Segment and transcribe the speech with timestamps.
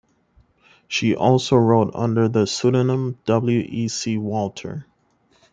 [0.87, 3.59] She also wrote under the pseudonym W.
[3.59, 3.87] E.
[3.87, 4.17] C.
[4.17, 4.87] Walter.